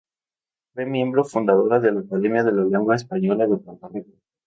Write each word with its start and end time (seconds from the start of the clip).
Fue 0.73 0.87
miembro 0.87 1.23
fundadora 1.23 1.79
de 1.79 1.91
la 1.91 1.99
Academia 1.99 2.43
de 2.43 2.51
la 2.53 2.63
Lengua 2.63 2.95
Española 2.95 3.45
de 3.45 3.57
Puerto 3.57 3.87
Rico. 3.89 4.09